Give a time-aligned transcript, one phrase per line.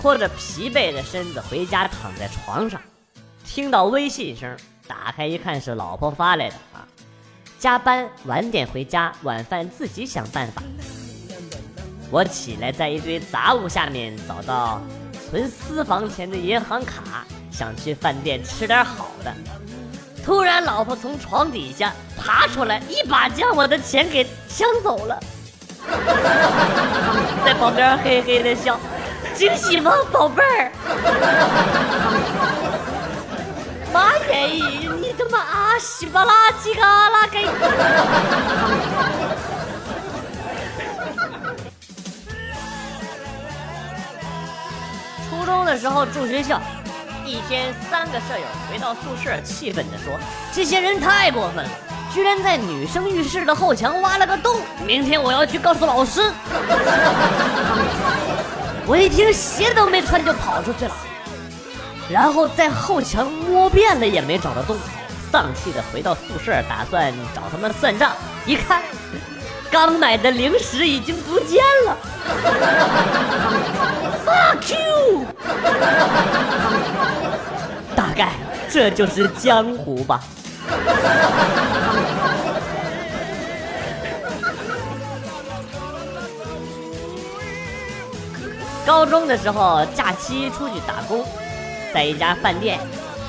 [0.00, 2.80] 拖着疲惫的身子回家，躺在床上，
[3.44, 6.86] 听到微信声，打开一看是老婆发来的啊，
[7.58, 10.62] 加班晚点回家，晚饭自己想办法。
[12.10, 14.80] 我起来，在一堆杂物下面找到
[15.28, 19.34] 存私房钱的银行卡，想去饭店吃点好的。
[20.24, 25.20] 突然，老婆从床底下爬出来，一把将我的钱给抢走了，
[27.44, 28.78] 在旁边嘿嘿的笑
[29.34, 30.70] ：“惊喜吗，宝贝儿？”
[33.92, 34.48] 妈耶！
[35.00, 37.46] 你他妈啊，稀巴拉几个拉给！
[45.30, 46.60] 初中的时候住学校。
[47.24, 50.18] 一天，三个舍友回到宿舍，气愤地说
[50.52, 51.68] ：“这些人太过分了，
[52.12, 54.60] 居然在女生浴室的后墙挖了个洞！
[54.86, 56.32] 明天我要去告诉老师。”
[58.88, 60.96] 我一听，鞋都没穿就跑出去了，
[62.10, 64.78] 然后在后墙摸遍了也没找到洞，
[65.30, 68.12] 丧气的回到宿舍，打算找他们算账。
[68.46, 68.82] 一看，
[69.70, 71.94] 刚买的零食已经不见了。
[74.24, 75.26] Fuck you！
[77.94, 78.32] 大概
[78.70, 80.18] 这就是江湖吧。
[88.86, 91.24] 高中的时候，假期出去打工，
[91.92, 92.78] 在一家饭店，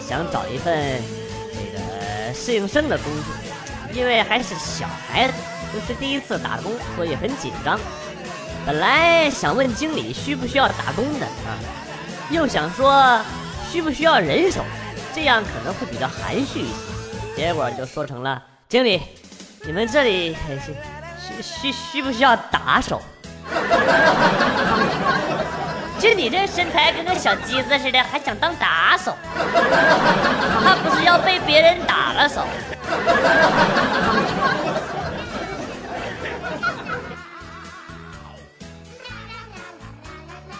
[0.00, 1.02] 想找一份
[1.52, 3.34] 这个适应生的工作，
[3.92, 5.34] 因为还是小孩子，
[5.74, 7.78] 又是第一次打工，所以很紧张。
[8.66, 11.58] 本来想问经理需不需要打工的啊，
[12.30, 13.20] 又想说。
[13.68, 14.62] 需不需要人手？
[15.12, 17.36] 这样可能会比较含蓄一些。
[17.36, 19.02] 结果就说成了经理，
[19.66, 20.36] 你们这里
[21.20, 23.02] 需需需不需要打手？
[25.98, 29.16] 就你这身材跟个小鸡子似的，还想当打手？
[30.64, 32.46] 怕不是要被别人打了手？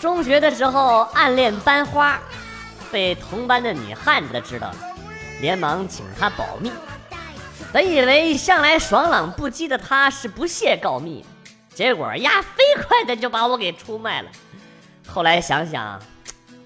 [0.01, 2.19] 中学的时候暗恋班花。
[2.93, 4.77] 被同班的女汉子知道了，
[5.41, 6.73] 连忙请他保密。
[7.73, 11.27] 本以为向来爽朗不羁的他是不屑告密，
[11.77, 14.31] 结果呀，飞快的就把我给出卖了。
[15.07, 16.01] 后来想想，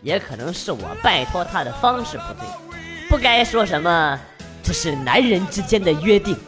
[0.03, 2.47] 也可能是我拜托他的方式不对，
[3.09, 4.17] 不该说什么
[4.63, 6.39] 这是男人之间的约定。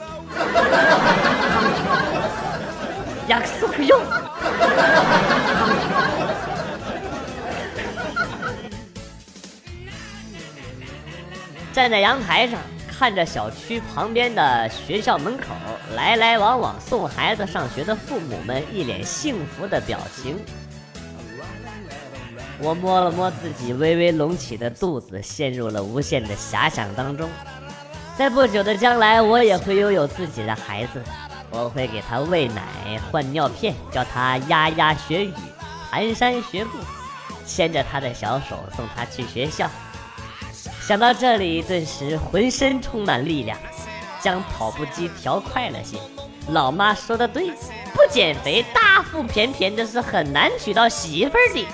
[3.26, 4.00] 亚克苏克哟。
[11.72, 12.60] 站在阳台上，
[13.02, 15.46] 看着小区旁边的学校门口
[15.96, 20.38] 来来往往送孩子上学的父母们一脸幸福的表情，
[22.60, 27.28] 我摸了摸自己微微隆起的肚子，陷入了无限的遐想当中。
[28.16, 31.02] 在不久的将来，我也会拥有自己的孩子，
[31.50, 35.32] 我会给他喂奶、换尿片，教他牙牙学语、
[35.92, 36.78] 蹒跚学步，
[37.44, 39.68] 牵着他的小手送他去学校。
[40.86, 43.56] 想到这里，顿时浑身充满力量，
[44.20, 45.96] 将跑步机调快了些。
[46.48, 47.50] 老妈说的对，
[47.94, 51.66] 不减肥，大腹便便的是很难娶到媳妇儿的。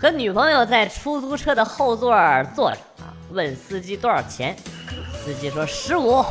[0.00, 2.10] 和女朋友在出租车的后座
[2.54, 4.56] 坐着啊，问司机多少钱，
[5.24, 6.24] 司机说十五，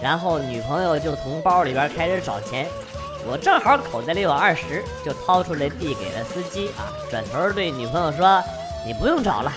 [0.00, 2.68] 然后女朋友就从包里边开始找钱。
[3.26, 6.88] 我正好口袋里有二十，就掏出来递给了司机啊！
[7.10, 8.42] 转头对女朋友说
[8.86, 9.52] ：“你不用找了。”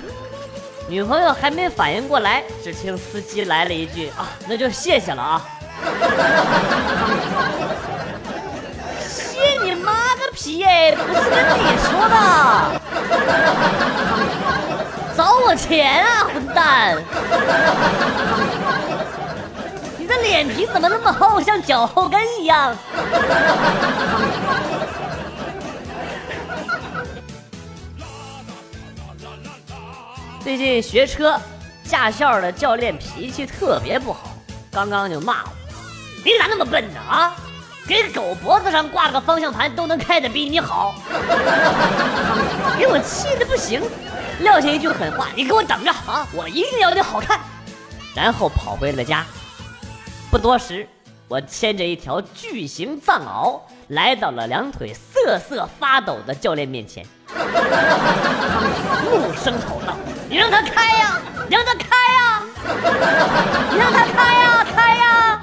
[0.88, 5.42] 女朋友还没反应过来，只听司机来了一句：“啊，那就谢谢了啊！”
[9.00, 10.92] 谢你妈个屁哎！
[10.92, 12.16] 不是跟你说的，
[15.16, 17.02] 找我钱啊，混蛋！
[20.04, 22.76] 你的脸皮怎么那么厚，像脚后跟一样？
[30.44, 31.40] 最近学车，
[31.86, 34.36] 驾校的教练脾气特别不好，
[34.74, 35.50] 刚刚就骂我
[36.26, 37.00] ：“你咋那么笨呢？
[37.00, 37.34] 啊，
[37.88, 40.96] 给狗脖子上挂个方向盘都能开的比你好。”
[42.78, 43.82] 给我气的不行，
[44.42, 47.40] 撂下一句狠话：“你给我等着啊，我一定要你好看。”
[48.14, 49.26] 然后跑回了家。
[50.34, 50.88] 不多时
[51.28, 57.06] 我牵着一条巨型藏獒来到了两腿瑟瑟发抖的教练面前。
[59.06, 59.96] 怒声吼道
[60.28, 62.42] 你让他开呀你让他开呀
[63.72, 65.40] 你让他开呀开呀！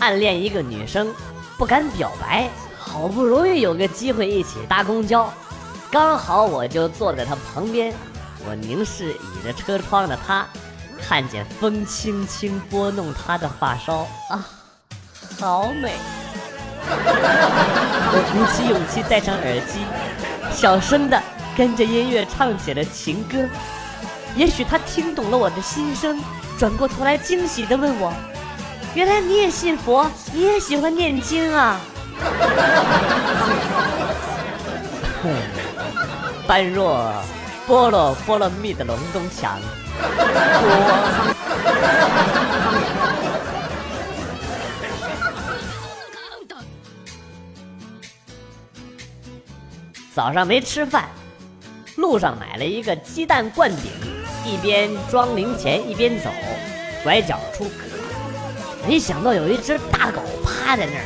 [0.00, 1.14] 暗恋一个女生
[1.58, 2.48] 不敢表白
[2.78, 5.30] 好不容易有个机会一起搭公交
[5.96, 7.90] 刚好我就坐在他旁边，
[8.46, 10.46] 我凝视倚着车窗的他，
[11.00, 14.44] 看见风轻轻拨弄他的发梢，啊，
[15.40, 15.94] 好美！
[18.12, 19.86] 我鼓起勇气戴上耳机，
[20.52, 21.18] 小声的
[21.56, 23.48] 跟着音乐唱起了情歌。
[24.34, 26.22] 也许他听懂了我的心声，
[26.58, 28.12] 转过头来惊喜的问我。
[28.94, 31.80] 原来你也信佛，你也喜欢念经啊！
[36.46, 37.12] 般若
[37.66, 39.58] 波罗波罗蜜的隆咚锵，
[50.14, 51.08] 早上没吃饭，
[51.96, 53.90] 路上买了一个鸡蛋灌饼，
[54.44, 56.30] 一边装零钱一边走，
[57.02, 57.68] 拐角处。
[58.86, 61.04] 没想到有一只大狗趴在那儿，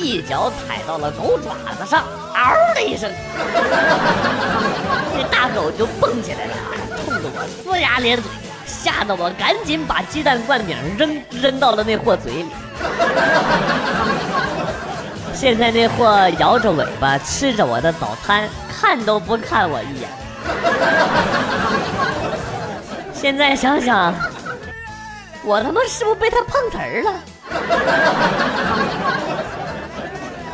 [0.00, 2.04] 一脚踩到了狗爪子上，
[2.34, 3.12] 嗷的一声，
[5.14, 6.54] 这大狗就蹦起来了，
[7.04, 8.24] 冲着我呲牙咧嘴，
[8.66, 12.48] 吓得我赶紧把鸡蛋灌饼扔扔到了那货嘴里。
[15.34, 20.08] 现在那货摇着尾巴吃着我的早餐，看都不看我一眼。
[23.12, 24.14] 现在想想。
[25.42, 27.14] 我他妈是不是被他碰瓷儿了？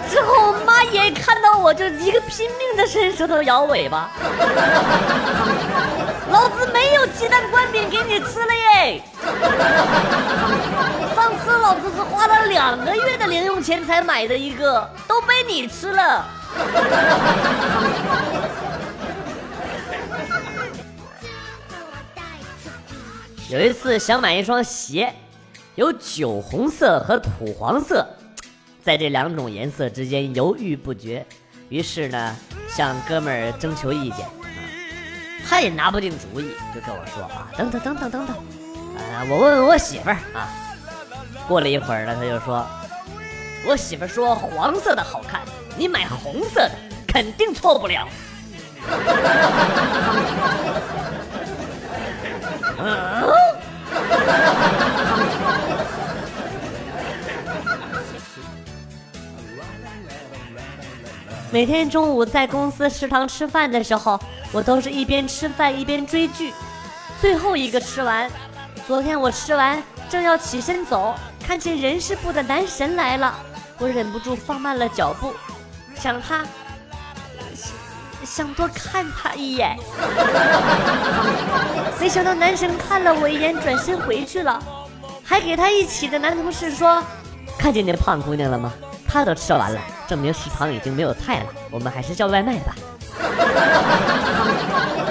[0.08, 4.10] 之后妈也看到我就一个拼命的伸舌头摇尾巴，
[6.30, 9.02] 老子没有鸡蛋灌饼给你吃了耶！
[11.14, 16.26] 上次老子是花了两个月的零用钱才买的一个，都被你吃了。
[23.48, 25.14] 有一次想买一双鞋，
[25.76, 28.06] 有酒红色和土黄色，
[28.86, 31.26] 在这两种颜色之间犹豫不决，
[31.68, 32.36] 于是呢
[32.68, 34.30] 向哥们儿征求意见，啊
[35.44, 40.48] 他也拿不定主意，就跟我说啊，等等等等等等，啊，我问问我媳妇儿啊。
[41.48, 42.64] 过了一会儿呢，他就说，
[43.66, 45.40] 我媳妇儿说黄色的好看，
[45.76, 46.70] 你买红色的
[47.08, 48.06] 肯定错不了。
[61.56, 64.20] 每天中午在公司食堂吃饭的时候，
[64.52, 66.52] 我都是一边吃饭一边追剧。
[67.18, 68.30] 最后一个吃完，
[68.86, 73.34] 昨天我吃完正要起身走，看见人事部的男神来了，
[73.78, 75.32] 我忍不住放慢了脚步，
[75.98, 76.44] 想他。
[78.22, 79.78] 想多看他一眼，
[81.98, 84.62] 没想到男神看了我一眼，转身回去了，
[85.24, 87.02] 还给他一起的男同事说
[87.56, 88.74] ：“看见那胖姑娘了吗？
[89.08, 92.76] 他都吃完了，证明食堂已经没有菜了，我们还是叫外卖吧。”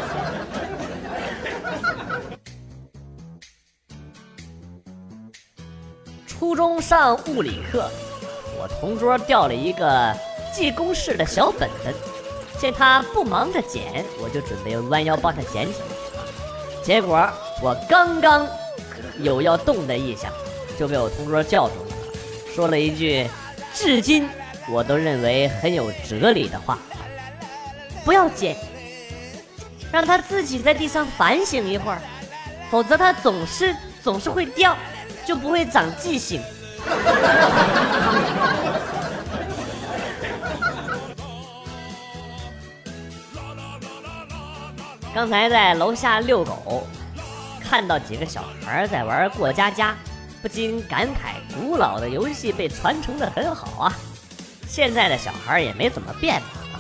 [6.27, 7.89] 初中上物理课，
[8.59, 10.13] 我同桌掉了一个
[10.53, 11.93] 记公式的小本本。
[12.59, 15.85] 见他不忙着捡，我就准备弯腰帮他捡起来。
[16.83, 17.29] 结果
[17.61, 18.47] 我刚刚
[19.19, 20.31] 有要动的意向，
[20.79, 21.91] 就被我同桌叫住了，
[22.53, 23.27] 说了一句
[23.75, 24.27] 至今
[24.69, 26.79] 我都认为很有哲理的话
[28.05, 28.55] ：“不要捡，
[29.91, 32.01] 让他自己在地上反省一会儿，
[32.71, 34.75] 否则他总是总是会掉，
[35.25, 36.41] 就不会长记性。”
[45.13, 46.87] 刚才在楼下遛狗，
[47.61, 49.95] 看到几个小孩在玩过家家，
[50.45, 53.91] 不禁感慨古老的游戏被传承的很好啊！
[54.67, 56.39] 现在的小孩也没怎么变
[56.71, 56.79] 吧？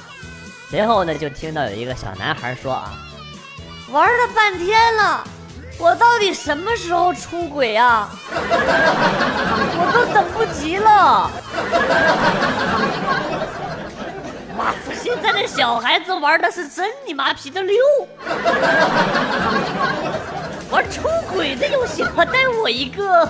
[0.69, 2.93] 随后呢，就听到有一个小男孩说啊
[3.89, 5.27] ：“玩了半天了，
[5.79, 8.07] 我到底什么时候出轨啊？
[9.79, 11.31] 我都等不及了！”
[14.55, 17.75] 妈，现在的小孩子玩的是真你妈皮的溜！
[20.71, 23.29] 玩出轨的游戏还带我一个。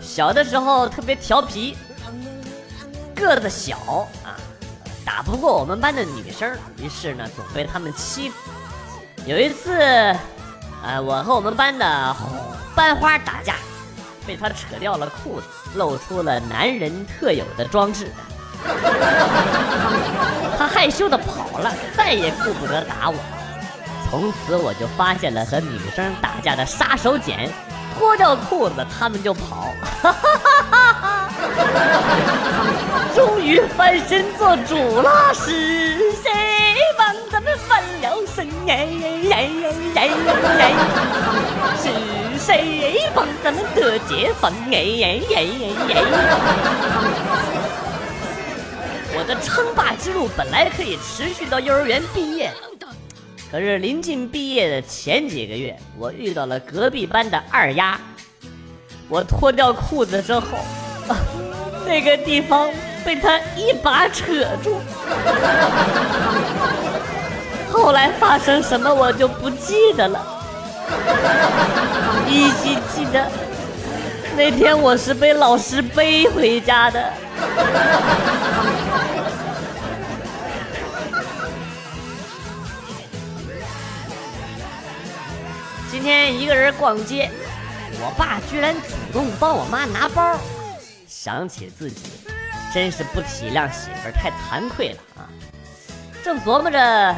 [0.00, 1.76] 小的时候特别调皮，
[3.14, 3.76] 个子小
[4.24, 4.36] 啊，
[5.04, 8.36] 打不过我们班的女生，于是呢总被他们欺负。
[9.24, 9.72] 有一次，
[10.84, 12.16] 呃，我和我们班的
[12.74, 13.54] 班花打架。
[14.24, 18.06] 被他扯掉了裤子，露出了男人特有的装置。
[20.58, 23.16] 他害羞的跑了，再也顾不得打我。
[24.08, 27.48] 从此我就发现了和女生打架的杀手锏，
[27.98, 29.72] 脱掉裤子他们就跑。
[33.14, 36.30] 终于翻身做主了，是谁
[36.96, 38.48] 帮咱们翻了身？
[38.68, 38.88] 哎
[39.30, 39.50] 哎
[39.94, 40.10] 哎
[40.58, 40.72] 哎
[41.76, 41.88] 是
[42.38, 44.50] 谁帮咱们得解放？
[44.70, 45.38] 哎哎哎
[45.88, 45.90] 哎
[49.22, 52.50] 我的称霸之路本来可以持续到幼儿园毕业，
[53.52, 57.96] 可是临近毕业的前几个月，我遇到了隔壁班的二丫。
[59.08, 60.58] 我脱掉裤子之后，
[61.06, 61.14] 啊，
[61.86, 62.68] 那个地方
[63.04, 64.80] 被他一把扯住。
[67.70, 70.20] 后来发生什么我就不记得了，
[72.28, 73.30] 依稀记得
[74.36, 77.12] 那天我是被老师背回家的。
[85.92, 87.30] 今天一个人逛街。
[88.00, 90.38] 我爸居然主动帮我妈拿包，
[91.06, 92.24] 想起自己
[92.72, 95.28] 真是不体谅媳妇儿，太惭愧了啊！
[96.24, 97.14] 正琢磨着，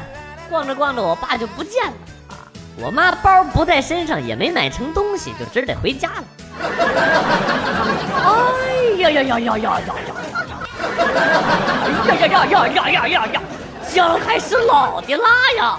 [0.51, 1.93] 逛着逛着，我爸就不见了
[2.31, 2.51] 啊！
[2.77, 6.25] 我妈包不在身上，也没买成东西，就只得回家了。
[8.25, 10.15] 哎呀呀呀呀呀呀呀呀！
[12.09, 13.43] 哎呀呀呀呀呀呀呀呀！
[13.95, 15.79] 姜还是老的辣呀！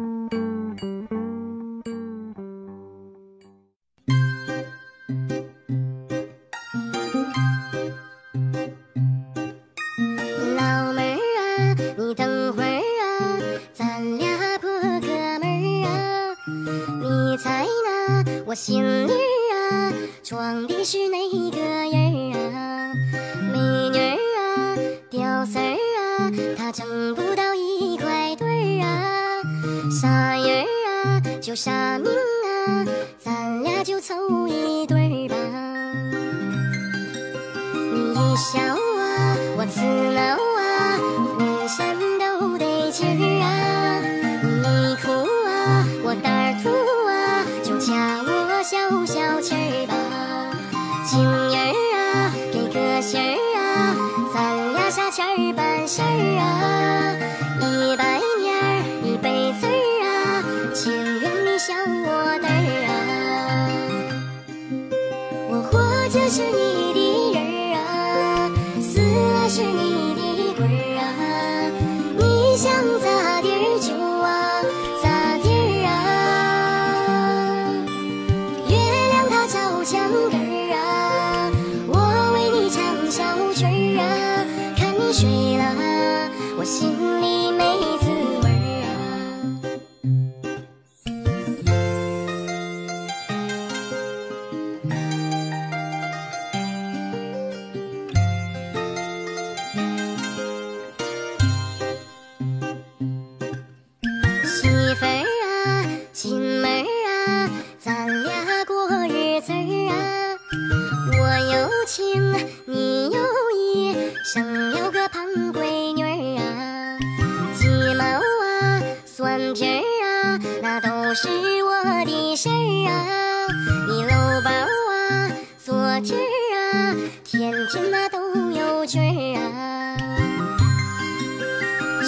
[38.31, 40.50] 你笑我，我自了。
[69.53, 71.00] 是你的鬼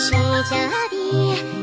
[0.04, 0.18] 谁
[0.50, 1.63] 家的